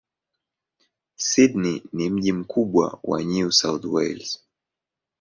Sydney 1.17 1.83
ni 1.93 2.09
mji 2.09 2.33
mkubwa 2.33 2.99
wa 3.03 3.23
New 3.23 3.51
South 3.51 3.85
Wales. 3.85 4.39